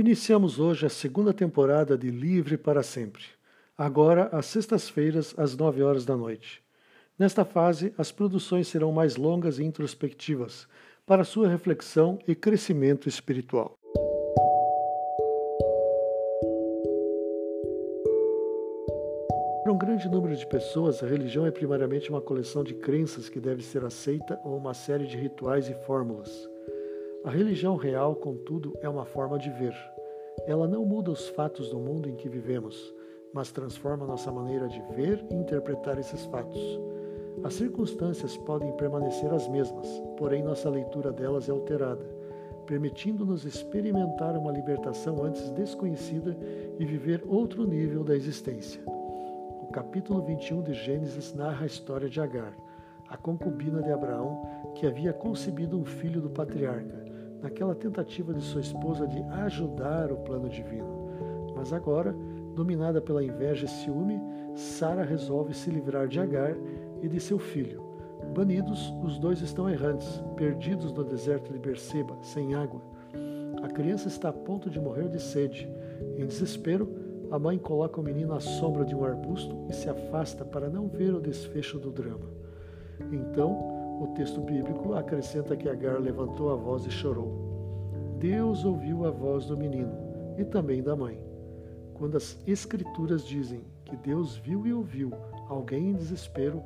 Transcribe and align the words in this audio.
Iniciamos 0.00 0.58
hoje 0.58 0.86
a 0.86 0.88
segunda 0.88 1.30
temporada 1.30 1.94
de 1.94 2.10
Livre 2.10 2.56
para 2.56 2.82
Sempre. 2.82 3.22
Agora, 3.76 4.30
às 4.32 4.46
sextas-feiras, 4.46 5.34
às 5.36 5.54
nove 5.54 5.82
horas 5.82 6.06
da 6.06 6.16
noite. 6.16 6.62
Nesta 7.18 7.44
fase, 7.44 7.92
as 7.98 8.10
produções 8.10 8.66
serão 8.66 8.92
mais 8.92 9.16
longas 9.16 9.58
e 9.58 9.62
introspectivas, 9.62 10.66
para 11.04 11.22
sua 11.22 11.48
reflexão 11.48 12.18
e 12.26 12.34
crescimento 12.34 13.10
espiritual. 13.10 13.76
Para 19.62 19.72
um 19.74 19.78
grande 19.78 20.08
número 20.08 20.34
de 20.34 20.46
pessoas, 20.46 21.02
a 21.02 21.06
religião 21.06 21.44
é 21.44 21.50
primariamente 21.50 22.08
uma 22.08 22.22
coleção 22.22 22.64
de 22.64 22.72
crenças 22.72 23.28
que 23.28 23.38
deve 23.38 23.62
ser 23.62 23.84
aceita 23.84 24.40
ou 24.42 24.56
uma 24.56 24.72
série 24.72 25.06
de 25.06 25.18
rituais 25.18 25.68
e 25.68 25.74
fórmulas. 25.74 26.49
A 27.22 27.28
religião 27.28 27.76
real, 27.76 28.16
contudo, 28.16 28.72
é 28.80 28.88
uma 28.88 29.04
forma 29.04 29.38
de 29.38 29.50
ver. 29.50 29.74
Ela 30.46 30.66
não 30.66 30.86
muda 30.86 31.10
os 31.10 31.28
fatos 31.28 31.68
do 31.68 31.78
mundo 31.78 32.08
em 32.08 32.16
que 32.16 32.30
vivemos, 32.30 32.94
mas 33.34 33.52
transforma 33.52 34.06
nossa 34.06 34.32
maneira 34.32 34.66
de 34.66 34.80
ver 34.94 35.22
e 35.30 35.34
interpretar 35.34 35.98
esses 35.98 36.24
fatos. 36.26 36.58
As 37.44 37.52
circunstâncias 37.52 38.38
podem 38.38 38.72
permanecer 38.72 39.30
as 39.34 39.46
mesmas, 39.48 39.86
porém 40.16 40.42
nossa 40.42 40.70
leitura 40.70 41.12
delas 41.12 41.46
é 41.46 41.52
alterada, 41.52 42.04
permitindo-nos 42.64 43.44
experimentar 43.44 44.34
uma 44.34 44.50
libertação 44.50 45.22
antes 45.22 45.50
desconhecida 45.50 46.34
e 46.78 46.86
viver 46.86 47.22
outro 47.28 47.66
nível 47.66 48.02
da 48.02 48.16
existência. 48.16 48.80
O 48.86 49.68
capítulo 49.70 50.22
21 50.22 50.62
de 50.62 50.72
Gênesis 50.72 51.34
narra 51.34 51.64
a 51.64 51.66
história 51.66 52.08
de 52.08 52.18
Agar, 52.18 52.54
a 53.10 53.16
concubina 53.16 53.82
de 53.82 53.92
Abraão, 53.92 54.72
que 54.74 54.86
havia 54.86 55.12
concebido 55.12 55.78
um 55.78 55.84
filho 55.84 56.20
do 56.20 56.30
patriarca, 56.30 56.99
naquela 57.42 57.74
tentativa 57.74 58.32
de 58.32 58.42
sua 58.42 58.60
esposa 58.60 59.06
de 59.06 59.20
ajudar 59.22 60.12
o 60.12 60.16
plano 60.18 60.48
divino. 60.48 61.10
Mas 61.56 61.72
agora, 61.72 62.14
dominada 62.54 63.00
pela 63.00 63.24
inveja 63.24 63.66
e 63.66 63.68
ciúme, 63.68 64.20
Sara 64.54 65.02
resolve 65.02 65.54
se 65.54 65.70
livrar 65.70 66.08
de 66.08 66.20
Agar 66.20 66.56
e 67.02 67.08
de 67.08 67.20
seu 67.20 67.38
filho. 67.38 67.82
Banidos, 68.34 68.92
os 69.02 69.18
dois 69.18 69.40
estão 69.40 69.68
errantes, 69.68 70.22
perdidos 70.36 70.92
no 70.92 71.04
deserto 71.04 71.52
de 71.52 71.58
Berseba, 71.58 72.16
sem 72.22 72.54
água. 72.54 72.80
A 73.62 73.68
criança 73.68 74.08
está 74.08 74.28
a 74.28 74.32
ponto 74.32 74.70
de 74.70 74.80
morrer 74.80 75.08
de 75.08 75.20
sede. 75.20 75.68
Em 76.16 76.26
desespero, 76.26 76.88
a 77.30 77.38
mãe 77.38 77.58
coloca 77.58 78.00
o 78.00 78.04
menino 78.04 78.34
à 78.34 78.40
sombra 78.40 78.84
de 78.84 78.94
um 78.94 79.04
arbusto 79.04 79.56
e 79.68 79.72
se 79.72 79.88
afasta 79.88 80.44
para 80.44 80.68
não 80.68 80.88
ver 80.88 81.14
o 81.14 81.20
desfecho 81.20 81.78
do 81.78 81.90
drama. 81.90 82.30
Então, 83.12 83.79
o 84.00 84.06
texto 84.14 84.40
bíblico 84.40 84.94
acrescenta 84.94 85.54
que 85.54 85.68
Agar 85.68 86.00
levantou 86.00 86.50
a 86.50 86.56
voz 86.56 86.86
e 86.86 86.90
chorou. 86.90 88.16
Deus 88.18 88.64
ouviu 88.64 89.04
a 89.04 89.10
voz 89.10 89.44
do 89.44 89.58
menino 89.58 89.92
e 90.38 90.44
também 90.44 90.82
da 90.82 90.96
mãe. 90.96 91.22
Quando 91.92 92.16
as 92.16 92.40
Escrituras 92.46 93.26
dizem 93.26 93.62
que 93.84 93.94
Deus 93.96 94.36
viu 94.38 94.66
e 94.66 94.72
ouviu 94.72 95.12
alguém 95.48 95.90
em 95.90 95.94
desespero, 95.94 96.62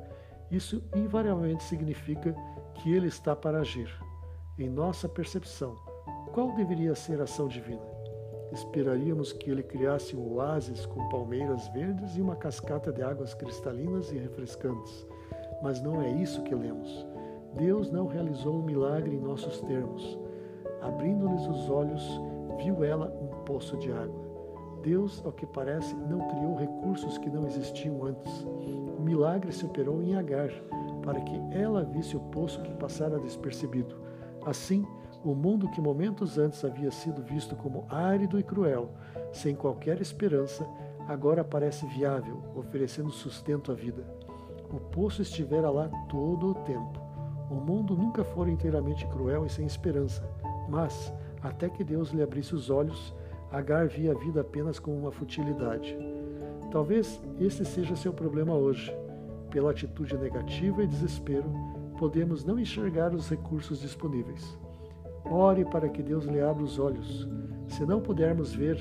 isso 0.49 0.81
invariavelmente 0.95 1.63
significa 1.63 2.33
que 2.75 2.93
ele 2.93 3.07
está 3.07 3.35
para 3.35 3.59
agir. 3.59 3.89
Em 4.57 4.69
nossa 4.69 5.09
percepção, 5.09 5.75
qual 6.33 6.53
deveria 6.53 6.95
ser 6.95 7.19
a 7.19 7.25
ação 7.25 7.49
divina? 7.49 7.83
Esperaríamos 8.53 9.33
que 9.33 9.51
ele 9.51 9.63
criasse 9.63 10.15
um 10.15 10.35
oásis 10.35 10.85
com 10.85 11.09
palmeiras 11.09 11.67
verdes 11.69 12.15
e 12.15 12.21
uma 12.21 12.37
cascata 12.37 12.93
de 12.93 13.01
águas 13.01 13.33
cristalinas 13.33 14.09
e 14.13 14.17
refrescantes. 14.17 15.05
Mas 15.61 15.81
não 15.81 16.01
é 16.01 16.09
isso 16.09 16.43
que 16.43 16.55
lemos. 16.55 17.05
Deus 17.55 17.89
não 17.89 18.05
realizou 18.07 18.55
um 18.55 18.63
milagre 18.63 19.15
em 19.15 19.19
nossos 19.19 19.61
termos. 19.61 20.19
Abrindo-lhes 20.81 21.47
os 21.47 21.69
olhos, 21.69 22.03
viu 22.57 22.83
ela 22.83 23.07
um 23.21 23.43
poço 23.43 23.77
de 23.77 23.91
água. 23.91 24.25
Deus, 24.83 25.23
ao 25.25 25.31
que 25.31 25.45
parece, 25.45 25.95
não 25.95 26.27
criou 26.27 26.55
recursos 26.55 27.17
que 27.17 27.29
não 27.29 27.47
existiam 27.47 28.03
antes. 28.03 28.43
O 28.97 29.01
milagre 29.01 29.51
se 29.51 29.65
operou 29.65 30.03
em 30.03 30.15
Agar, 30.15 30.49
para 31.03 31.19
que 31.21 31.35
ela 31.51 31.83
visse 31.83 32.15
o 32.15 32.19
poço 32.19 32.61
que 32.61 32.73
passara 32.73 33.17
despercebido. 33.19 33.95
Assim, 34.45 34.85
o 35.23 35.33
mundo 35.33 35.69
que 35.69 35.81
momentos 35.81 36.37
antes 36.37 36.63
havia 36.63 36.91
sido 36.91 37.23
visto 37.23 37.55
como 37.55 37.85
árido 37.89 38.37
e 38.37 38.43
cruel, 38.43 38.91
sem 39.31 39.55
qualquer 39.55 39.99
esperança, 40.01 40.67
agora 41.07 41.43
parece 41.43 41.85
viável, 41.87 42.43
oferecendo 42.55 43.09
sustento 43.09 43.71
à 43.71 43.75
vida. 43.75 44.05
O 44.71 44.79
poço 44.79 45.21
estivera 45.21 45.69
lá 45.69 45.89
todo 46.09 46.51
o 46.51 46.55
tempo. 46.55 47.04
O 47.49 47.55
mundo 47.55 47.95
nunca 47.95 48.23
fora 48.23 48.49
inteiramente 48.49 49.05
cruel 49.07 49.45
e 49.45 49.49
sem 49.49 49.65
esperança, 49.65 50.27
mas, 50.67 51.13
até 51.41 51.69
que 51.69 51.83
Deus 51.83 52.09
lhe 52.09 52.21
abrisse 52.21 52.55
os 52.55 52.69
olhos, 52.69 53.13
Agar 53.55 53.87
via 53.87 54.11
a 54.11 54.15
vida 54.15 54.41
apenas 54.41 54.79
como 54.79 54.97
uma 54.97 55.11
futilidade. 55.11 55.97
Talvez 56.71 57.21
esse 57.39 57.63
seja 57.63 57.95
seu 57.95 58.11
problema 58.11 58.53
hoje. 58.53 58.93
Pela 59.49 59.71
atitude 59.71 60.17
negativa 60.17 60.83
e 60.83 60.87
desespero, 60.87 61.45
podemos 61.97 62.43
não 62.43 62.59
enxergar 62.59 63.13
os 63.13 63.29
recursos 63.29 63.79
disponíveis. 63.79 64.57
Ore 65.23 65.63
para 65.63 65.87
que 65.87 66.03
Deus 66.03 66.25
lhe 66.25 66.41
abra 66.41 66.63
os 66.63 66.77
olhos. 66.77 67.29
Se 67.69 67.85
não 67.85 68.01
pudermos 68.01 68.53
ver, 68.53 68.77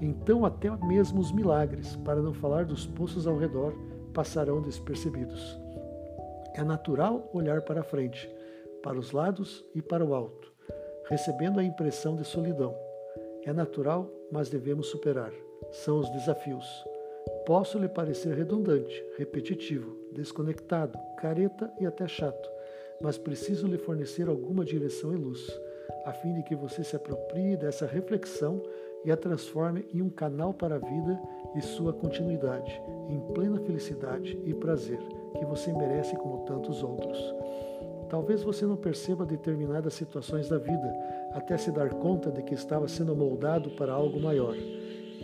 então 0.00 0.44
até 0.44 0.70
mesmo 0.84 1.18
os 1.18 1.32
milagres, 1.32 1.96
para 1.96 2.20
não 2.20 2.34
falar 2.34 2.66
dos 2.66 2.86
poços 2.86 3.26
ao 3.26 3.38
redor, 3.38 3.72
passarão 4.12 4.60
despercebidos. 4.60 5.58
É 6.54 6.64
natural 6.64 7.30
olhar 7.32 7.62
para 7.62 7.82
frente, 7.82 8.28
para 8.82 8.98
os 8.98 9.12
lados 9.12 9.64
e 9.74 9.80
para 9.80 10.04
o 10.04 10.14
alto, 10.14 10.52
recebendo 11.08 11.60
a 11.60 11.64
impressão 11.64 12.16
de 12.16 12.24
solidão. 12.24 12.76
É 13.44 13.52
natural, 13.52 14.10
mas 14.32 14.48
devemos 14.48 14.88
superar. 14.88 15.32
São 15.70 15.98
os 16.00 16.10
desafios. 16.10 16.66
Posso 17.46 17.78
lhe 17.78 17.88
parecer 17.88 18.34
redundante, 18.34 19.04
repetitivo, 19.16 19.96
desconectado, 20.12 20.98
careta 21.18 21.70
e 21.78 21.86
até 21.86 22.08
chato, 22.08 22.50
mas 23.00 23.16
preciso 23.16 23.66
lhe 23.66 23.78
fornecer 23.78 24.28
alguma 24.28 24.64
direção 24.64 25.12
e 25.12 25.16
luz, 25.16 25.48
a 26.04 26.12
fim 26.12 26.34
de 26.34 26.42
que 26.42 26.56
você 26.56 26.82
se 26.82 26.96
aproprie 26.96 27.56
dessa 27.56 27.86
reflexão 27.86 28.62
e 29.04 29.12
a 29.12 29.16
transforme 29.16 29.86
em 29.94 30.02
um 30.02 30.10
canal 30.10 30.52
para 30.52 30.76
a 30.76 30.78
vida 30.78 31.20
e 31.54 31.62
sua 31.62 31.92
continuidade, 31.92 32.80
em 33.08 33.20
plena 33.32 33.60
felicidade 33.60 34.38
e 34.44 34.52
prazer 34.52 35.00
que 35.38 35.44
você 35.44 35.72
merece 35.72 36.16
como 36.16 36.44
tantos 36.44 36.82
outros. 36.82 37.18
Talvez 38.08 38.42
você 38.42 38.66
não 38.66 38.76
perceba 38.76 39.24
determinadas 39.24 39.94
situações 39.94 40.48
da 40.48 40.58
vida 40.58 40.92
até 41.32 41.56
se 41.56 41.70
dar 41.70 41.90
conta 41.90 42.30
de 42.30 42.42
que 42.42 42.54
estava 42.54 42.88
sendo 42.88 43.14
moldado 43.14 43.70
para 43.70 43.92
algo 43.92 44.20
maior. 44.20 44.56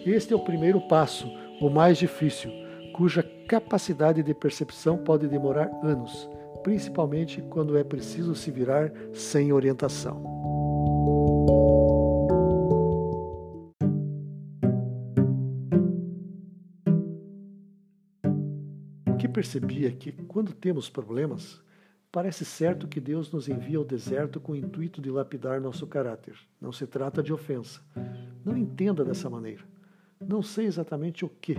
Este 0.04 0.32
é 0.32 0.36
o 0.36 0.44
primeiro 0.44 0.80
passo, 0.82 1.26
o 1.60 1.68
mais 1.68 1.98
difícil, 1.98 2.50
cuja 2.92 3.24
capacidade 3.48 4.22
de 4.22 4.32
percepção 4.32 4.98
pode 4.98 5.26
demorar 5.26 5.70
anos, 5.82 6.28
principalmente 6.62 7.42
quando 7.42 7.76
é 7.76 7.82
preciso 7.82 8.34
se 8.34 8.50
virar 8.50 8.92
sem 9.12 9.52
orientação. 9.52 10.35
Percebia 19.36 19.92
que, 19.92 20.12
quando 20.12 20.54
temos 20.54 20.88
problemas, 20.88 21.60
parece 22.10 22.42
certo 22.42 22.88
que 22.88 22.98
Deus 22.98 23.30
nos 23.30 23.50
envia 23.50 23.76
ao 23.76 23.84
deserto 23.84 24.41
com 24.41 24.52
o 24.52 24.56
intuito 24.56 24.98
de 24.98 25.10
lapidar 25.10 25.60
nosso 25.60 25.86
caráter. 25.86 26.38
Não 26.58 26.72
se 26.72 26.86
trata 26.86 27.22
de 27.22 27.34
ofensa. 27.34 27.82
Não 28.42 28.56
entenda 28.56 29.04
dessa 29.04 29.28
maneira. 29.28 29.62
Não 30.26 30.41
sei 30.41 30.64
exatamente 30.64 31.22
o 31.22 31.28
que, 31.28 31.58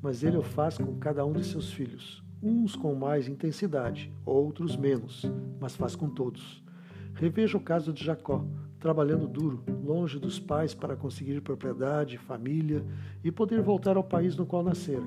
mas 0.00 0.24
Ele 0.24 0.38
o 0.38 0.42
faz 0.42 0.78
com 0.78 0.98
cada 0.98 1.22
um 1.26 1.34
de 1.34 1.44
seus 1.44 1.70
filhos. 1.70 2.24
Uns 2.42 2.74
com 2.74 2.94
mais 2.94 3.28
intensidade, 3.28 4.10
outros 4.24 4.74
menos, 4.74 5.30
mas 5.60 5.76
faz 5.76 5.94
com 5.94 6.08
todos. 6.08 6.64
Reveja 7.12 7.58
o 7.58 7.60
caso 7.60 7.92
de 7.92 8.02
Jacó, 8.02 8.46
trabalhando 8.78 9.28
duro, 9.28 9.62
longe 9.84 10.18
dos 10.18 10.40
pais 10.40 10.72
para 10.72 10.96
conseguir 10.96 11.42
propriedade, 11.42 12.16
família 12.16 12.82
e 13.22 13.30
poder 13.30 13.60
voltar 13.60 13.98
ao 13.98 14.04
país 14.04 14.38
no 14.38 14.46
qual 14.46 14.62
nascera. 14.62 15.04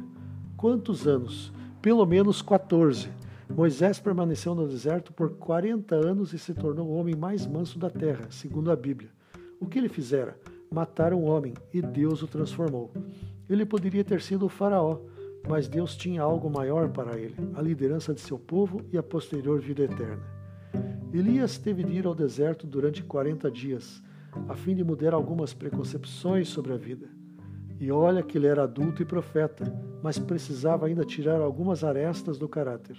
Quantos 0.55 1.07
anos 1.07 1.51
pelo 1.83 2.05
menos 2.05 2.41
14. 2.41 3.09
Moisés 3.53 3.99
permaneceu 3.99 4.55
no 4.55 4.65
deserto 4.65 5.11
por 5.11 5.31
40 5.31 5.93
anos 5.93 6.31
e 6.31 6.39
se 6.39 6.53
tornou 6.53 6.87
o 6.87 6.95
homem 6.95 7.13
mais 7.13 7.45
manso 7.45 7.77
da 7.77 7.89
terra, 7.89 8.25
segundo 8.29 8.71
a 8.71 8.75
Bíblia. 8.75 9.11
O 9.59 9.65
que 9.65 9.79
ele 9.79 9.89
fizera? 9.89 10.39
Matar 10.71 11.13
um 11.13 11.25
homem 11.25 11.53
e 11.73 11.81
Deus 11.81 12.21
o 12.21 12.27
transformou. 12.27 12.89
Ele 13.49 13.65
poderia 13.65 14.01
ter 14.01 14.21
sido 14.21 14.45
o 14.45 14.49
Faraó, 14.49 14.97
mas 15.45 15.67
Deus 15.67 15.97
tinha 15.97 16.21
algo 16.21 16.49
maior 16.49 16.87
para 16.87 17.19
ele: 17.19 17.35
a 17.53 17.61
liderança 17.61 18.13
de 18.13 18.21
seu 18.21 18.39
povo 18.39 18.79
e 18.89 18.97
a 18.97 19.03
posterior 19.03 19.59
vida 19.59 19.83
eterna. 19.83 20.23
Elias 21.13 21.57
teve 21.57 21.83
de 21.83 21.91
ir 21.97 22.07
ao 22.07 22.15
deserto 22.15 22.65
durante 22.65 23.03
40 23.03 23.51
dias, 23.51 24.01
a 24.47 24.55
fim 24.55 24.73
de 24.73 24.85
mudar 24.85 25.13
algumas 25.13 25.53
preconcepções 25.53 26.47
sobre 26.47 26.71
a 26.71 26.77
vida. 26.77 27.22
E 27.83 27.91
olha 27.91 28.23
que 28.23 28.37
ele 28.37 28.47
era 28.47 28.63
adulto 28.63 29.01
e 29.01 29.05
profeta, 29.05 29.65
mas 30.01 30.17
precisava 30.17 30.85
ainda 30.85 31.03
tirar 31.03 31.41
algumas 31.41 31.83
arestas 31.83 32.37
do 32.37 32.47
caráter. 32.47 32.95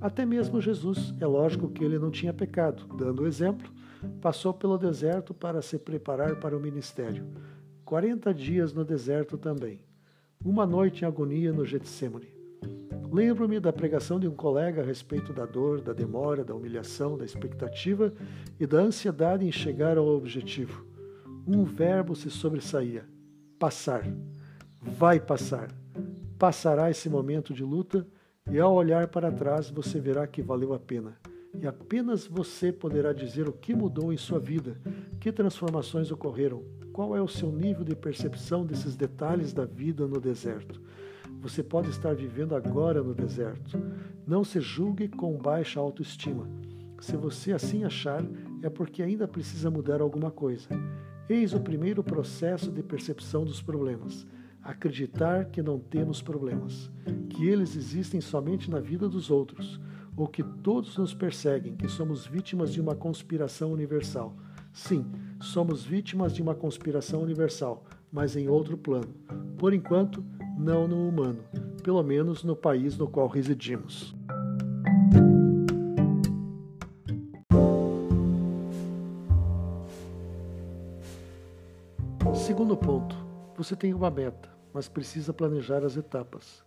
Até 0.00 0.26
mesmo 0.26 0.60
Jesus, 0.60 1.14
é 1.20 1.24
lógico 1.24 1.70
que 1.70 1.84
ele 1.84 2.00
não 2.00 2.10
tinha 2.10 2.34
pecado, 2.34 2.84
dando 2.96 3.22
o 3.22 3.28
exemplo, 3.28 3.72
passou 4.20 4.52
pelo 4.52 4.76
deserto 4.76 5.32
para 5.32 5.62
se 5.62 5.78
preparar 5.78 6.34
para 6.40 6.56
o 6.56 6.60
ministério. 6.60 7.28
40 7.84 8.34
dias 8.34 8.72
no 8.72 8.84
deserto 8.84 9.38
também. 9.38 9.78
Uma 10.44 10.66
noite 10.66 11.04
em 11.04 11.06
agonia 11.06 11.52
no 11.52 11.64
Getsemane. 11.64 12.34
Lembro-me 13.12 13.60
da 13.60 13.72
pregação 13.72 14.18
de 14.18 14.26
um 14.26 14.34
colega 14.34 14.82
a 14.82 14.84
respeito 14.84 15.32
da 15.32 15.46
dor, 15.46 15.80
da 15.80 15.92
demora, 15.92 16.42
da 16.42 16.56
humilhação, 16.56 17.16
da 17.16 17.24
expectativa 17.24 18.12
e 18.58 18.66
da 18.66 18.78
ansiedade 18.78 19.46
em 19.46 19.52
chegar 19.52 19.96
ao 19.96 20.08
objetivo. 20.08 20.84
Um 21.46 21.62
verbo 21.62 22.16
se 22.16 22.28
sobressaía: 22.28 23.04
passar. 23.58 24.06
Vai 24.80 25.18
passar. 25.18 25.68
Passará 26.38 26.90
esse 26.90 27.08
momento 27.08 27.52
de 27.52 27.64
luta 27.64 28.06
e 28.50 28.58
ao 28.58 28.74
olhar 28.74 29.08
para 29.08 29.32
trás 29.32 29.68
você 29.68 29.98
verá 30.00 30.26
que 30.26 30.40
valeu 30.40 30.72
a 30.72 30.78
pena. 30.78 31.18
E 31.60 31.66
apenas 31.66 32.26
você 32.26 32.70
poderá 32.70 33.12
dizer 33.12 33.48
o 33.48 33.52
que 33.52 33.74
mudou 33.74 34.12
em 34.12 34.16
sua 34.16 34.38
vida, 34.38 34.80
que 35.18 35.32
transformações 35.32 36.10
ocorreram, 36.12 36.62
qual 36.92 37.16
é 37.16 37.20
o 37.20 37.28
seu 37.28 37.50
nível 37.50 37.84
de 37.84 37.96
percepção 37.96 38.64
desses 38.64 38.94
detalhes 38.94 39.52
da 39.52 39.64
vida 39.64 40.06
no 40.06 40.20
deserto. 40.20 40.80
Você 41.40 41.62
pode 41.62 41.90
estar 41.90 42.14
vivendo 42.14 42.54
agora 42.54 43.02
no 43.02 43.14
deserto. 43.14 43.80
Não 44.26 44.44
se 44.44 44.60
julgue 44.60 45.08
com 45.08 45.36
baixa 45.36 45.80
autoestima. 45.80 46.48
Se 47.00 47.16
você 47.16 47.52
assim 47.52 47.84
achar, 47.84 48.24
é 48.62 48.68
porque 48.68 49.02
ainda 49.02 49.26
precisa 49.26 49.70
mudar 49.70 50.00
alguma 50.00 50.30
coisa. 50.30 50.68
Eis 51.28 51.52
o 51.52 51.60
primeiro 51.60 52.02
processo 52.02 52.72
de 52.72 52.82
percepção 52.82 53.44
dos 53.44 53.60
problemas. 53.60 54.26
Acreditar 54.62 55.44
que 55.46 55.60
não 55.60 55.78
temos 55.78 56.22
problemas, 56.22 56.90
que 57.28 57.46
eles 57.46 57.76
existem 57.76 58.18
somente 58.18 58.70
na 58.70 58.80
vida 58.80 59.10
dos 59.10 59.30
outros, 59.30 59.78
ou 60.16 60.26
que 60.26 60.42
todos 60.42 60.96
nos 60.96 61.12
perseguem, 61.12 61.76
que 61.76 61.86
somos 61.86 62.26
vítimas 62.26 62.72
de 62.72 62.80
uma 62.80 62.94
conspiração 62.94 63.70
universal. 63.72 64.34
Sim, 64.72 65.04
somos 65.38 65.84
vítimas 65.84 66.34
de 66.34 66.40
uma 66.40 66.54
conspiração 66.54 67.20
universal, 67.22 67.84
mas 68.10 68.34
em 68.34 68.48
outro 68.48 68.78
plano. 68.78 69.14
Por 69.58 69.74
enquanto, 69.74 70.24
não 70.58 70.88
no 70.88 71.06
humano, 71.06 71.44
pelo 71.82 72.02
menos 72.02 72.42
no 72.42 72.56
país 72.56 72.96
no 72.96 73.06
qual 73.06 73.28
residimos. 73.28 74.16
Você 83.68 83.76
tem 83.76 83.92
uma 83.92 84.10
meta, 84.10 84.48
mas 84.72 84.88
precisa 84.88 85.30
planejar 85.30 85.84
as 85.84 85.94
etapas. 85.94 86.64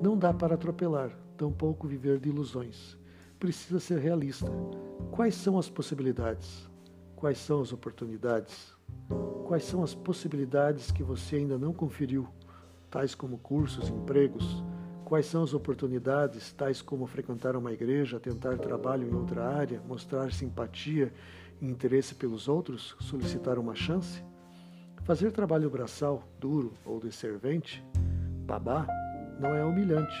Não 0.00 0.16
dá 0.16 0.32
para 0.32 0.54
atropelar, 0.54 1.10
tampouco 1.36 1.88
viver 1.88 2.20
de 2.20 2.28
ilusões. 2.28 2.96
Precisa 3.36 3.80
ser 3.80 3.98
realista. 3.98 4.48
Quais 5.10 5.34
são 5.34 5.58
as 5.58 5.68
possibilidades? 5.68 6.70
Quais 7.16 7.38
são 7.38 7.60
as 7.60 7.72
oportunidades? 7.72 8.72
Quais 9.44 9.64
são 9.64 9.82
as 9.82 9.92
possibilidades 9.92 10.92
que 10.92 11.02
você 11.02 11.34
ainda 11.34 11.58
não 11.58 11.72
conferiu? 11.72 12.28
tais 12.88 13.12
como 13.12 13.38
cursos, 13.38 13.88
empregos? 13.88 14.62
Quais 15.04 15.26
são 15.26 15.42
as 15.42 15.52
oportunidades, 15.52 16.52
tais 16.52 16.80
como 16.80 17.08
frequentar 17.08 17.56
uma 17.56 17.72
igreja, 17.72 18.20
tentar 18.20 18.56
trabalho 18.56 19.08
em 19.08 19.12
outra 19.12 19.44
área, 19.48 19.82
mostrar 19.88 20.32
simpatia 20.32 21.12
e 21.60 21.66
interesse 21.66 22.14
pelos 22.14 22.46
outros, 22.46 22.94
solicitar 23.00 23.58
uma 23.58 23.74
chance? 23.74 24.22
Fazer 25.06 25.30
trabalho 25.30 25.70
braçal, 25.70 26.24
duro 26.36 26.72
ou 26.84 26.98
de 26.98 27.12
servente, 27.12 27.80
babá, 28.44 28.84
não 29.38 29.54
é 29.54 29.64
humilhante. 29.64 30.16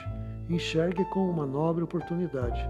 Enxergue 0.48 1.04
como 1.06 1.28
uma 1.28 1.44
nobre 1.44 1.82
oportunidade. 1.82 2.60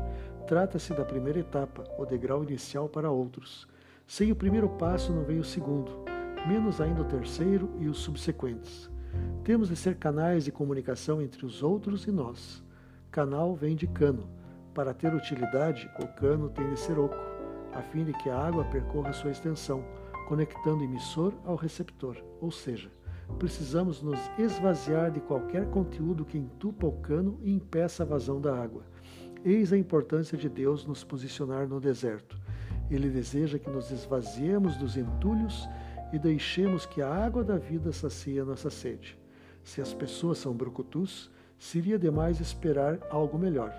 Trata-se 0.46 0.94
da 0.94 1.04
primeira 1.04 1.40
etapa, 1.40 1.84
o 1.98 2.06
degrau 2.06 2.42
inicial 2.42 2.88
para 2.88 3.10
outros. 3.10 3.68
Sem 4.06 4.32
o 4.32 4.36
primeiro 4.36 4.66
passo 4.66 5.12
não 5.12 5.24
vem 5.24 5.38
o 5.38 5.44
segundo, 5.44 5.92
menos 6.48 6.80
ainda 6.80 7.02
o 7.02 7.04
terceiro 7.04 7.70
e 7.78 7.86
os 7.86 7.98
subsequentes. 7.98 8.90
Temos 9.44 9.68
de 9.68 9.76
ser 9.76 9.96
canais 9.96 10.42
de 10.42 10.50
comunicação 10.50 11.20
entre 11.20 11.44
os 11.44 11.62
outros 11.62 12.06
e 12.06 12.10
nós. 12.10 12.64
Canal 13.10 13.54
vem 13.54 13.76
de 13.76 13.86
cano. 13.86 14.26
Para 14.72 14.94
ter 14.94 15.12
utilidade, 15.12 15.86
o 16.00 16.06
cano 16.18 16.48
tem 16.48 16.66
de 16.70 16.80
ser 16.80 16.98
oco, 16.98 17.14
a 17.74 17.82
fim 17.82 18.04
de 18.04 18.14
que 18.14 18.30
a 18.30 18.38
água 18.38 18.64
percorra 18.64 19.12
sua 19.12 19.32
extensão, 19.32 19.84
conectando 20.26 20.82
o 20.82 20.84
emissor 20.84 21.32
ao 21.44 21.56
receptor, 21.56 22.16
ou 22.40 22.50
seja, 22.50 22.90
precisamos 23.38 24.02
nos 24.02 24.18
esvaziar 24.38 25.10
de 25.10 25.20
qualquer 25.20 25.66
conteúdo 25.70 26.24
que 26.24 26.38
entupa 26.38 26.86
o 26.86 27.00
cano 27.00 27.38
e 27.42 27.52
impeça 27.52 28.02
a 28.02 28.06
vazão 28.06 28.40
da 28.40 28.54
água. 28.54 28.84
Eis 29.44 29.72
a 29.72 29.78
importância 29.78 30.36
de 30.36 30.48
Deus 30.48 30.84
nos 30.84 31.04
posicionar 31.04 31.68
no 31.68 31.80
deserto. 31.80 32.36
Ele 32.90 33.08
deseja 33.08 33.58
que 33.58 33.70
nos 33.70 33.90
esvaziemos 33.90 34.76
dos 34.76 34.96
entulhos 34.96 35.68
e 36.12 36.18
deixemos 36.18 36.86
que 36.86 37.02
a 37.02 37.08
água 37.08 37.42
da 37.42 37.56
vida 37.56 37.92
sacie 37.92 38.38
a 38.38 38.44
nossa 38.44 38.70
sede. 38.70 39.18
Se 39.62 39.80
as 39.80 39.92
pessoas 39.92 40.38
são 40.38 40.54
brucutus, 40.54 41.30
seria 41.58 41.98
demais 41.98 42.40
esperar 42.40 42.98
algo 43.10 43.38
melhor. 43.38 43.74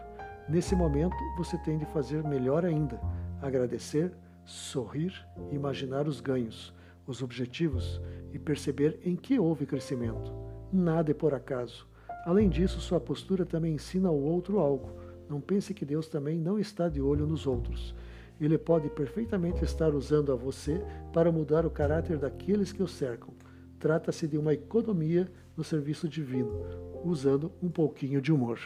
Nesse 0.49 0.75
momento, 0.75 1.15
você 1.38 1.57
tem 1.57 1.77
de 1.77 1.85
fazer 1.85 2.23
melhor 2.23 2.65
ainda: 2.65 2.99
agradecer, 3.41 4.13
sorrir, 4.47 5.13
imaginar 5.51 6.07
os 6.07 6.21
ganhos, 6.21 6.73
os 7.05 7.21
objetivos 7.21 8.01
e 8.33 8.39
perceber 8.39 8.99
em 9.03 9.15
que 9.15 9.38
houve 9.38 9.65
crescimento. 9.65 10.33
Nada 10.71 11.11
é 11.11 11.13
por 11.13 11.33
acaso. 11.33 11.85
Além 12.25 12.49
disso, 12.49 12.79
sua 12.79 12.99
postura 12.99 13.45
também 13.45 13.75
ensina 13.75 14.07
ao 14.07 14.17
outro 14.17 14.59
algo. 14.59 14.91
Não 15.29 15.41
pense 15.41 15.73
que 15.73 15.85
Deus 15.85 16.07
também 16.07 16.39
não 16.39 16.57
está 16.57 16.88
de 16.88 17.01
olho 17.01 17.27
nos 17.27 17.45
outros. 17.45 17.94
Ele 18.39 18.57
pode 18.57 18.89
perfeitamente 18.89 19.63
estar 19.63 19.94
usando 19.94 20.31
a 20.31 20.35
você 20.35 20.81
para 21.11 21.31
mudar 21.31 21.65
o 21.65 21.71
caráter 21.71 22.17
daqueles 22.17 22.71
que 22.71 22.83
o 22.83 22.88
cercam. 22.88 23.33
Trata-se 23.79 24.27
de 24.27 24.38
uma 24.38 24.53
economia 24.53 25.29
no 25.55 25.63
serviço 25.63 26.07
divino, 26.07 26.63
usando 27.03 27.51
um 27.61 27.69
pouquinho 27.69 28.21
de 28.21 28.31
humor. 28.31 28.59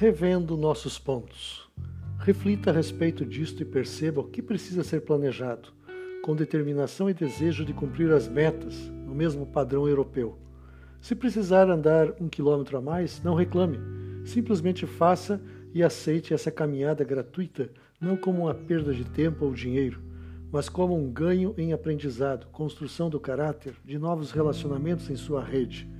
Revendo 0.00 0.56
nossos 0.56 0.96
pontos. 0.96 1.68
Reflita 2.20 2.70
a 2.70 2.72
respeito 2.72 3.26
disto 3.26 3.62
e 3.62 3.64
perceba 3.64 4.20
o 4.20 4.28
que 4.28 4.40
precisa 4.40 4.84
ser 4.84 5.00
planejado 5.00 5.70
com 6.22 6.36
determinação 6.36 7.10
e 7.10 7.14
desejo 7.14 7.64
de 7.64 7.72
cumprir 7.72 8.12
as 8.12 8.28
metas 8.28 8.76
no 9.04 9.12
mesmo 9.12 9.44
padrão 9.44 9.88
europeu. 9.88 10.38
Se 11.00 11.16
precisar 11.16 11.68
andar 11.68 12.12
um 12.20 12.28
quilômetro 12.28 12.78
a 12.78 12.80
mais, 12.80 13.20
não 13.24 13.34
reclame. 13.34 13.80
Simplesmente 14.24 14.86
faça 14.86 15.42
e 15.74 15.82
aceite 15.82 16.32
essa 16.32 16.52
caminhada 16.52 17.02
gratuita 17.02 17.68
não 18.00 18.16
como 18.16 18.44
uma 18.44 18.54
perda 18.54 18.94
de 18.94 19.04
tempo 19.04 19.46
ou 19.46 19.52
dinheiro, 19.52 20.00
mas 20.52 20.68
como 20.68 20.96
um 20.96 21.10
ganho 21.10 21.56
em 21.58 21.72
aprendizado, 21.72 22.46
construção 22.52 23.10
do 23.10 23.18
caráter, 23.18 23.74
de 23.84 23.98
novos 23.98 24.30
relacionamentos 24.30 25.10
em 25.10 25.16
sua 25.16 25.42
rede. 25.42 25.90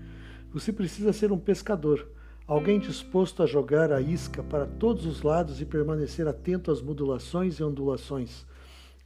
Você 0.52 0.72
precisa 0.72 1.12
ser 1.12 1.32
um 1.32 1.38
pescador, 1.38 2.08
alguém 2.48 2.80
disposto 2.80 3.42
a 3.42 3.46
jogar 3.46 3.92
a 3.92 4.00
isca 4.00 4.42
para 4.42 4.64
todos 4.64 5.04
os 5.04 5.20
lados 5.22 5.60
e 5.60 5.66
permanecer 5.66 6.26
atento 6.26 6.70
às 6.70 6.80
modulações 6.80 7.58
e 7.58 7.62
ondulações 7.62 8.46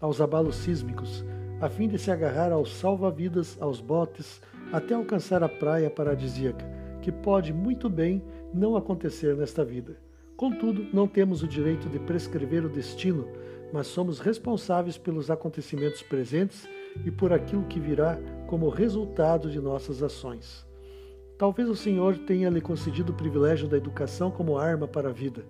aos 0.01 0.21
abalos 0.21 0.55
sísmicos, 0.57 1.25
a 1.61 1.69
fim 1.69 1.89
de 1.89 1.99
se 1.99 2.11
agarrar 2.11 2.53
aos 2.53 2.73
salva-vidas, 2.73 3.57
aos 3.61 3.81
botes, 3.81 4.41
até 4.73 4.95
alcançar 4.95 5.43
a 5.43 5.49
praia 5.49 5.91
paradisíaca, 5.91 6.65
que 7.01 7.11
pode 7.11 7.53
muito 7.53 7.91
bem 7.91 8.23
não 8.55 8.77
acontecer 8.77 9.37
nesta 9.37 9.65
vida. 9.65 9.97
Contudo, 10.37 10.87
não 10.93 11.09
temos 11.09 11.43
o 11.43 11.49
direito 11.49 11.89
de 11.89 11.99
prescrever 11.99 12.65
o 12.65 12.69
destino, 12.69 13.29
mas 13.73 13.89
somos 13.89 14.19
responsáveis 14.19 14.97
pelos 14.97 15.31
acontecimentos 15.31 16.03
presentes 16.03 16.69
e 17.05 17.11
por 17.11 17.33
aquilo 17.33 17.65
que 17.65 17.81
virá 17.81 18.19
como 18.47 18.69
resultado 18.69 19.51
de 19.51 19.61
nossas 19.61 20.03
ações. 20.03 20.67
Talvez 21.43 21.69
o 21.69 21.75
Senhor 21.75 22.17
tenha 22.19 22.49
lhe 22.49 22.61
concedido 22.61 23.11
o 23.11 23.17
privilégio 23.17 23.67
da 23.67 23.77
educação 23.77 24.31
como 24.31 24.57
arma 24.57 24.87
para 24.87 25.09
a 25.09 25.13
vida. 25.13 25.45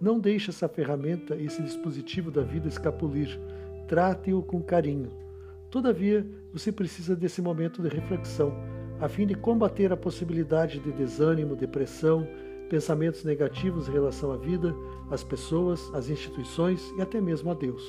Não 0.00 0.18
deixe 0.18 0.48
essa 0.48 0.66
ferramenta 0.66 1.36
esse 1.36 1.60
dispositivo 1.60 2.30
da 2.30 2.40
vida 2.40 2.66
escapulir 2.66 3.38
trate-o 3.86 4.42
com 4.42 4.62
carinho. 4.62 5.12
Todavia, 5.70 6.26
você 6.50 6.72
precisa 6.72 7.14
desse 7.14 7.42
momento 7.42 7.82
de 7.82 7.90
reflexão, 7.90 8.54
a 8.98 9.06
fim 9.06 9.26
de 9.26 9.34
combater 9.34 9.92
a 9.92 9.98
possibilidade 9.98 10.80
de 10.80 10.90
desânimo, 10.90 11.54
depressão, 11.54 12.26
pensamentos 12.70 13.22
negativos 13.22 13.86
em 13.86 13.92
relação 13.92 14.32
à 14.32 14.38
vida, 14.38 14.74
às 15.10 15.22
pessoas, 15.22 15.90
às 15.92 16.08
instituições 16.08 16.90
e 16.96 17.02
até 17.02 17.20
mesmo 17.20 17.50
a 17.50 17.54
Deus. 17.54 17.82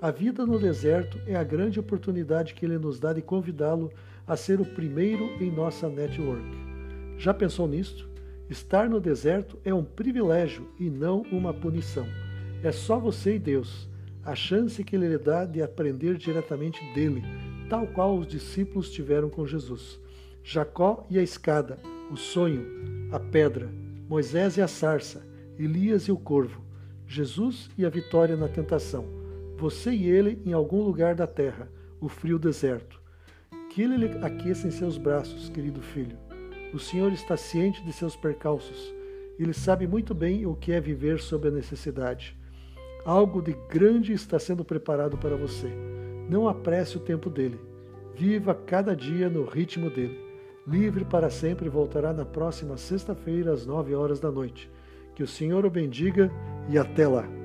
A 0.00 0.12
vida 0.12 0.46
no 0.46 0.60
deserto 0.60 1.20
é 1.26 1.34
a 1.34 1.42
grande 1.42 1.80
oportunidade 1.80 2.54
que 2.54 2.64
Ele 2.64 2.78
nos 2.78 3.00
dá 3.00 3.12
de 3.12 3.20
convidá-lo 3.20 3.90
a 4.24 4.36
ser 4.36 4.60
o 4.60 4.64
primeiro 4.64 5.24
em 5.42 5.50
nossa 5.50 5.88
network. 5.88 6.67
Já 7.18 7.34
pensou 7.34 7.66
nisto? 7.66 8.08
Estar 8.48 8.88
no 8.88 9.00
deserto 9.00 9.58
é 9.64 9.74
um 9.74 9.82
privilégio 9.82 10.68
e 10.78 10.88
não 10.88 11.22
uma 11.32 11.52
punição. 11.52 12.06
É 12.62 12.70
só 12.70 12.98
você 12.98 13.34
e 13.34 13.38
Deus 13.40 13.88
a 14.24 14.34
chance 14.34 14.84
que 14.84 14.94
ele 14.94 15.08
lhe 15.08 15.18
dá 15.18 15.44
de 15.44 15.60
aprender 15.60 16.16
diretamente 16.16 16.80
dele, 16.94 17.24
tal 17.68 17.86
qual 17.88 18.16
os 18.16 18.26
discípulos 18.26 18.90
tiveram 18.90 19.28
com 19.28 19.46
Jesus. 19.46 19.98
Jacó 20.44 21.06
e 21.10 21.18
a 21.18 21.22
escada, 21.22 21.78
o 22.10 22.16
sonho, 22.16 22.64
a 23.10 23.18
pedra, 23.18 23.68
Moisés 24.08 24.56
e 24.56 24.62
a 24.62 24.68
sarça, 24.68 25.26
Elias 25.58 26.04
e 26.04 26.12
o 26.12 26.16
corvo, 26.16 26.62
Jesus 27.06 27.68
e 27.76 27.84
a 27.84 27.88
vitória 27.88 28.36
na 28.36 28.48
tentação, 28.48 29.06
você 29.56 29.90
e 29.90 30.08
ele 30.08 30.40
em 30.46 30.52
algum 30.52 30.82
lugar 30.82 31.14
da 31.14 31.26
terra, 31.26 31.68
o 32.00 32.08
frio 32.08 32.38
deserto. 32.38 33.00
Que 33.70 33.82
ele 33.82 33.96
lhe 33.96 34.18
aqueça 34.24 34.68
em 34.68 34.70
seus 34.70 34.96
braços, 34.98 35.48
querido 35.48 35.80
filho. 35.80 36.27
O 36.72 36.78
Senhor 36.78 37.12
está 37.12 37.36
ciente 37.36 37.82
de 37.82 37.92
seus 37.92 38.14
percalços. 38.14 38.94
Ele 39.38 39.54
sabe 39.54 39.86
muito 39.86 40.14
bem 40.14 40.44
o 40.44 40.54
que 40.54 40.72
é 40.72 40.80
viver 40.80 41.18
sob 41.18 41.48
a 41.48 41.50
necessidade. 41.50 42.36
Algo 43.04 43.40
de 43.40 43.56
grande 43.70 44.12
está 44.12 44.38
sendo 44.38 44.64
preparado 44.64 45.16
para 45.16 45.36
você. 45.36 45.68
Não 46.28 46.46
apresse 46.46 46.96
o 46.96 47.00
tempo 47.00 47.30
dele. 47.30 47.58
Viva 48.14 48.54
cada 48.54 48.94
dia 48.94 49.30
no 49.30 49.44
ritmo 49.44 49.88
dele. 49.88 50.18
Livre 50.66 51.04
para 51.04 51.30
sempre 51.30 51.68
voltará 51.68 52.12
na 52.12 52.26
próxima 52.26 52.76
sexta-feira 52.76 53.52
às 53.52 53.64
nove 53.64 53.94
horas 53.94 54.20
da 54.20 54.30
noite. 54.30 54.70
Que 55.14 55.22
o 55.22 55.26
Senhor 55.26 55.64
o 55.64 55.70
bendiga 55.70 56.30
e 56.68 56.76
até 56.76 57.08
lá. 57.08 57.37